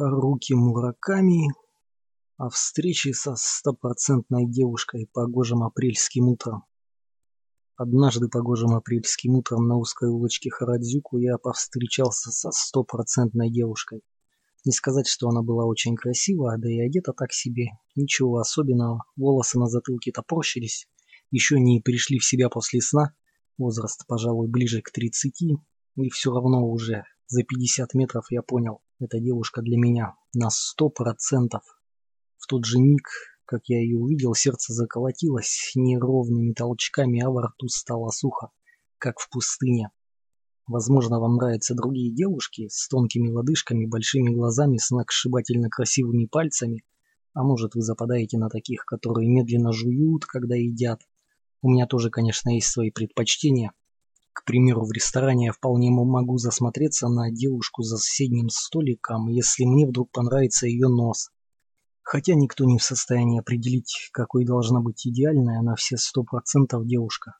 [0.00, 1.52] Харуки Мураками
[2.38, 6.64] о встрече со стопроцентной девушкой погожим апрельским утром.
[7.76, 14.00] Однажды погожим апрельским утром на узкой улочке Харадзюку я повстречался со стопроцентной девушкой.
[14.64, 17.66] Не сказать, что она была очень красива, да и одета так себе.
[17.94, 20.88] Ничего особенного, волосы на затылке топорщились,
[21.30, 23.12] еще не пришли в себя после сна,
[23.58, 25.58] возраст, пожалуй, ближе к тридцати,
[25.96, 30.90] и все равно уже за пятьдесят метров я понял, эта девушка для меня на сто
[30.90, 31.62] процентов.
[32.36, 33.08] В тот же миг,
[33.46, 38.50] как я ее увидел, сердце заколотилось неровными толчками, а во рту стало сухо,
[38.98, 39.90] как в пустыне.
[40.66, 46.84] Возможно, вам нравятся другие девушки с тонкими лодыжками, большими глазами, с накшибательно красивыми пальцами,
[47.32, 51.00] а может вы западаете на таких, которые медленно жуют, когда едят.
[51.62, 53.72] У меня тоже, конечно, есть свои предпочтения,
[54.40, 59.86] к примеру, в ресторане я вполне могу засмотреться на девушку за соседним столиком, если мне
[59.86, 61.28] вдруг понравится ее нос.
[62.00, 67.34] Хотя никто не в состоянии определить, какой должна быть идеальная на все сто процентов девушка.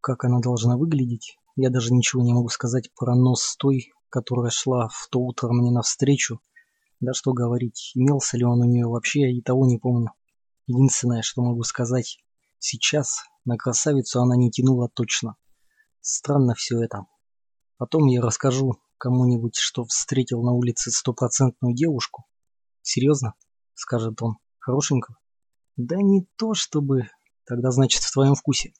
[0.00, 4.88] Как она должна выглядеть, я даже ничего не могу сказать про нос той, которая шла
[4.88, 6.40] в то утро мне навстречу.
[6.98, 10.10] Да что говорить, имелся ли он у нее вообще, я и того не помню.
[10.66, 12.18] Единственное, что могу сказать,
[12.58, 15.36] сейчас на красавицу она не тянула точно.
[16.02, 17.06] Странно все это.
[17.78, 22.24] Потом я расскажу кому-нибудь, что встретил на улице стопроцентную девушку.
[22.82, 23.34] Серьезно?
[23.74, 24.38] Скажет он.
[24.58, 25.16] Хорошенького?
[25.76, 27.08] Да не то чтобы...
[27.44, 28.72] Тогда значит в твоем вкусе.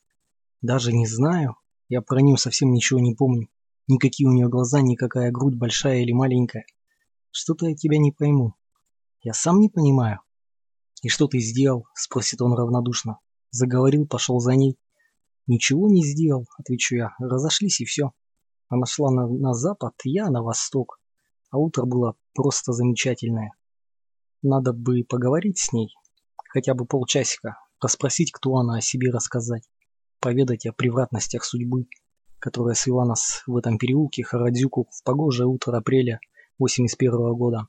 [0.62, 1.56] Даже не знаю.
[1.88, 3.48] Я про нее совсем ничего не помню.
[3.86, 6.64] Никакие у нее глаза, никакая грудь, большая или маленькая.
[7.30, 8.54] Что-то я тебя не пойму.
[9.20, 10.20] Я сам не понимаю.
[11.02, 11.86] И что ты сделал?
[11.94, 13.18] Спросит он равнодушно.
[13.50, 14.76] Заговорил, пошел за ней.
[15.46, 17.14] «Ничего не сделал»,— отвечу я.
[17.18, 18.12] «Разошлись и все».
[18.68, 20.98] Она шла на, на запад, я на восток.
[21.50, 23.52] А утро было просто замечательное.
[24.40, 25.94] Надо бы поговорить с ней.
[26.48, 27.58] Хотя бы полчасика.
[27.80, 29.68] Расспросить, кто она, о себе рассказать.
[30.20, 31.86] Поведать о превратностях судьбы,
[32.38, 36.20] которая свела нас в этом переулке Харадзюку в погожее утро апреля
[36.58, 37.68] 81 -го года.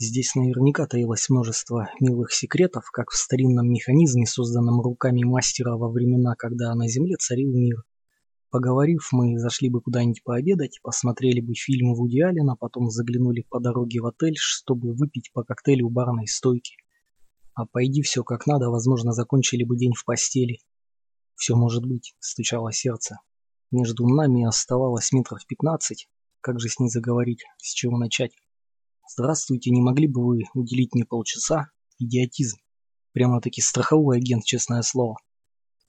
[0.00, 6.34] Здесь наверняка таилось множество милых секретов, как в старинном механизме, созданном руками мастера во времена,
[6.36, 7.84] когда на Земле царил мир.
[8.50, 14.00] Поговорив, мы зашли бы куда-нибудь пообедать, посмотрели бы фильмы Вуди Аллена, потом заглянули по дороге
[14.00, 16.74] в отель, чтобы выпить по коктейлю у барной стойки.
[17.54, 20.58] А пойди все как надо, возможно, закончили бы день в постели.
[21.36, 23.18] Все может быть, стучало сердце.
[23.70, 26.08] Между нами оставалось метров пятнадцать.
[26.40, 28.32] Как же с ней заговорить, с чего начать?
[29.06, 31.68] Здравствуйте, не могли бы вы уделить мне полчаса?
[31.98, 32.56] Идиотизм.
[33.12, 35.18] Прямо-таки страховой агент, честное слово.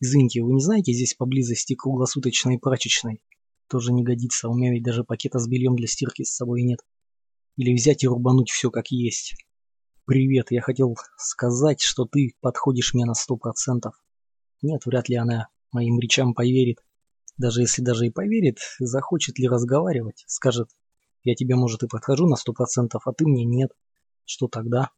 [0.02, 3.22] Извините, вы не знаете здесь поблизости круглосуточной прачечной?
[3.70, 6.80] Тоже не годится, у меня ведь даже пакета с бельем для стирки с собой нет.
[7.56, 9.34] Или взять и рубануть все как есть.
[10.04, 13.96] Привет, я хотел сказать, что ты подходишь мне на сто процентов.
[14.62, 16.80] Нет, вряд ли она моим речам поверит.
[17.38, 20.70] Даже если даже и поверит, захочет ли разговаривать, скажет,
[21.26, 23.72] я тебе, может, и подхожу на сто процентов, а ты мне нет.
[24.26, 24.92] Что тогда?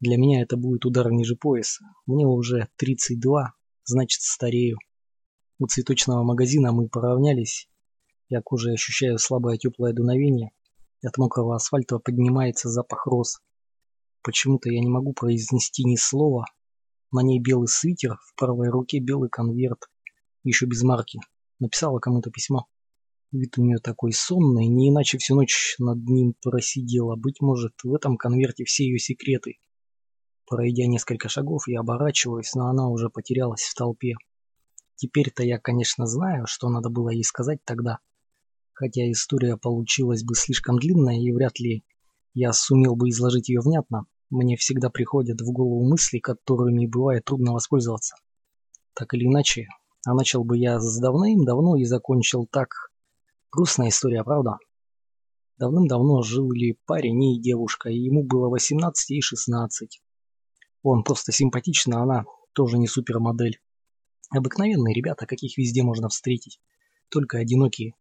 [0.00, 1.84] Для меня это будет удар ниже пояса.
[2.06, 4.78] Мне уже 32, значит старею.
[5.58, 7.68] У цветочного магазина мы поравнялись.
[8.28, 10.50] Я кожей ощущаю слабое теплое дуновение.
[11.02, 13.40] От мокрого асфальта поднимается запах роз.
[14.22, 16.44] Почему-то я не могу произнести ни слова.
[17.10, 19.88] На ней белый свитер, в правой руке белый конверт.
[20.44, 21.20] Еще без марки.
[21.60, 22.66] Написала кому-то письмо.
[23.32, 27.16] Вид у нее такой сонный, не иначе всю ночь над ним просидела.
[27.16, 29.58] Быть может, в этом конверте все ее секреты.
[30.46, 34.16] Пройдя несколько шагов, я оборачиваюсь, но она уже потерялась в толпе.
[34.96, 38.00] Теперь-то я, конечно, знаю, что надо было ей сказать тогда.
[38.74, 41.84] Хотя история получилась бы слишком длинная, и вряд ли
[42.34, 44.04] я сумел бы изложить ее внятно.
[44.28, 48.14] Мне всегда приходят в голову мысли, которыми бывает трудно воспользоваться.
[48.92, 49.68] Так или иначе,
[50.04, 52.91] а начал бы я с давным-давно и закончил так,
[53.52, 54.56] Грустная история, правда?
[55.58, 60.00] Давным-давно жили парень и девушка, и ему было 18 и 16.
[60.82, 63.60] Он просто симпатичный, а она тоже не супермодель.
[64.30, 66.60] Обыкновенные ребята, каких везде можно встретить,
[67.10, 67.94] только одинокие.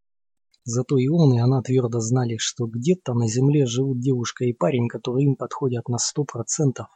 [0.63, 4.87] Зато и он, и она твердо знали, что где-то на земле живут девушка и парень,
[4.87, 6.87] которые им подходят на сто процентов.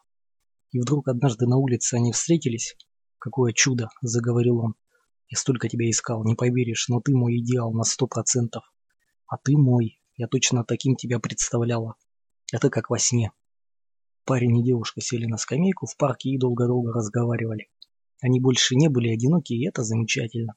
[0.72, 2.78] И вдруг однажды на улице они встретились.
[3.18, 4.76] «Какое чудо!»– заговорил он.
[5.36, 8.64] Я столько тебя искал, не поверишь, но ты мой идеал на сто процентов.
[9.28, 10.00] А ты мой.
[10.16, 11.96] Я точно таким тебя представляла.
[12.54, 13.34] Это как во сне.
[14.24, 17.68] Парень и девушка сели на скамейку в парке и долго-долго разговаривали.
[18.22, 20.54] Они больше не были одиноки, и это замечательно.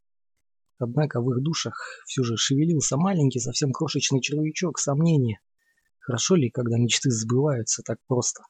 [0.79, 5.41] Однако в их душах все же шевелился маленький, совсем крошечный червячок сомнения.
[5.99, 8.45] Хорошо ли, когда мечты сбываются так просто?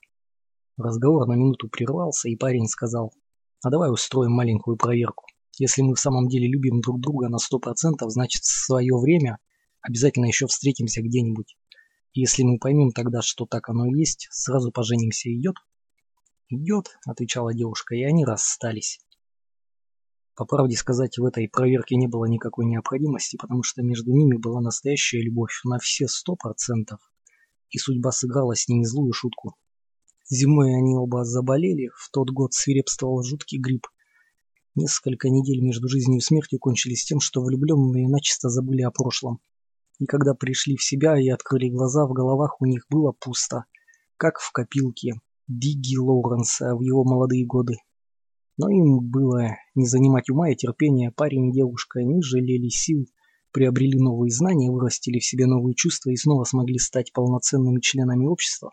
[0.76, 3.14] Разговор на минуту прервался, и парень сказал,
[3.62, 5.24] а давай устроим маленькую проверку.
[5.58, 9.38] Если мы в самом деле любим друг друга на сто процентов, значит в свое время
[9.80, 11.56] обязательно еще встретимся где-нибудь.
[12.14, 15.56] Если мы поймем тогда, что так оно и есть, сразу поженимся идет?
[16.48, 19.00] Идет, отвечала девушка, и они расстались.
[20.34, 24.60] По правде сказать, в этой проверке не было никакой необходимости, потому что между ними была
[24.60, 27.00] настоящая любовь на все сто процентов,
[27.70, 29.56] и судьба сыграла с ними злую шутку.
[30.30, 33.88] Зимой они оба заболели, в тот год свирепствовал жуткий грипп.
[34.74, 39.40] Несколько недель между жизнью и смертью кончились тем, что влюбленные начисто забыли о прошлом.
[39.98, 43.64] И когда пришли в себя и открыли глаза, в головах у них было пусто,
[44.16, 45.14] как в копилке
[45.48, 47.76] Дигги Лоуренса в его молодые годы.
[48.58, 53.06] Но им было не занимать ума и терпения, парень и девушка не жалели сил,
[53.52, 58.72] приобрели новые знания, вырастили в себе новые чувства и снова смогли стать полноценными членами общества.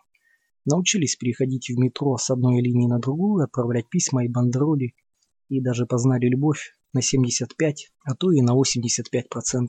[0.64, 4.94] Научились переходить в метро с одной линии на другую, отправлять письма и бандероли,
[5.48, 9.68] и даже познали любовь на 75, а то и на 85%.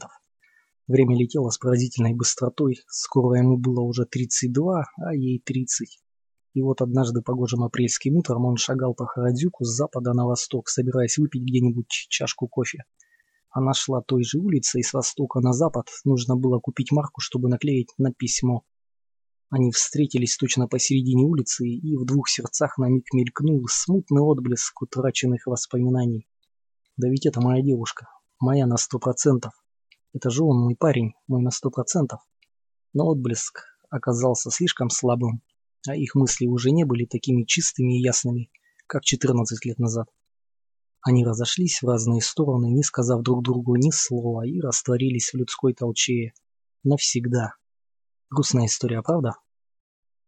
[0.88, 6.00] Время летело с поразительной быстротой, скоро ему было уже 32, а ей 30.
[6.54, 11.18] И вот однажды погожим апрельским утром он шагал по Харадзюку с запада на восток, собираясь
[11.18, 12.86] выпить где-нибудь чашку кофе.
[13.50, 17.90] Она шла той же улицей с востока на запад, нужно было купить марку, чтобы наклеить
[17.98, 18.64] на письмо.
[19.50, 25.48] Они встретились точно посередине улицы, и в двух сердцах на миг мелькнул смутный отблеск утраченных
[25.48, 26.28] воспоминаний.
[26.98, 28.10] Да ведь это моя девушка,
[28.40, 29.54] моя на сто процентов.
[30.14, 32.20] Это же он, мой парень, мой на сто процентов.
[32.94, 35.42] Но отблеск оказался слишком слабым,
[35.88, 38.50] а их мысли уже не были такими чистыми и ясными,
[38.86, 40.10] как 14 лет назад.
[41.02, 45.74] Они разошлись в разные стороны, не сказав друг другу ни слова, и растворились в людской
[45.74, 46.34] толчее.
[46.84, 47.54] Навсегда.
[48.30, 49.36] Грустная история, правда?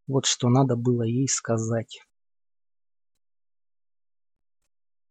[0.08, 2.02] Вот что надо было ей сказать.